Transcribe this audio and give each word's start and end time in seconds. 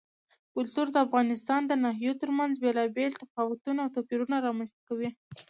کلتور 0.55 0.87
د 0.91 0.97
افغانستان 1.05 1.61
د 1.67 1.73
ناحیو 1.83 2.19
ترمنځ 2.21 2.53
بېلابېل 2.63 3.11
تفاوتونه 3.21 3.79
او 3.81 3.91
توپیرونه 3.95 4.35
رامنځ 4.47 4.69
ته 4.75 4.81
کوي. 4.87 5.09